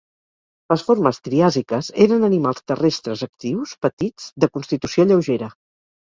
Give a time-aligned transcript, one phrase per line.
[0.71, 5.51] Les formes triàsiques eren animals terrestres actius, petits, de constitució lleugera.